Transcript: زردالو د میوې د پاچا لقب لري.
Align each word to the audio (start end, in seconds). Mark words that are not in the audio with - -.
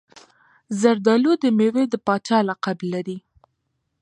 زردالو 0.79 1.33
د 1.43 1.45
میوې 1.57 1.83
د 1.89 1.95
پاچا 2.05 2.37
لقب 2.49 2.77
لري. 2.93 3.17